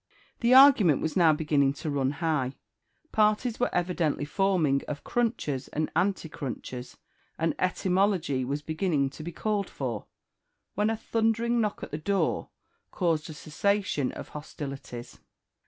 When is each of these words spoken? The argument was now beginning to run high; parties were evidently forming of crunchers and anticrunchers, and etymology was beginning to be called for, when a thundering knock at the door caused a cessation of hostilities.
The 0.39 0.55
argument 0.55 0.99
was 0.99 1.15
now 1.15 1.31
beginning 1.31 1.73
to 1.73 1.91
run 1.91 2.09
high; 2.13 2.55
parties 3.11 3.59
were 3.59 3.69
evidently 3.71 4.25
forming 4.25 4.81
of 4.87 5.03
crunchers 5.03 5.67
and 5.71 5.93
anticrunchers, 5.95 6.97
and 7.37 7.53
etymology 7.59 8.43
was 8.43 8.63
beginning 8.63 9.11
to 9.11 9.21
be 9.21 9.31
called 9.31 9.69
for, 9.69 10.07
when 10.73 10.89
a 10.89 10.97
thundering 10.97 11.61
knock 11.61 11.83
at 11.83 11.91
the 11.91 11.99
door 11.99 12.49
caused 12.89 13.29
a 13.29 13.33
cessation 13.33 14.11
of 14.13 14.29
hostilities. 14.29 15.19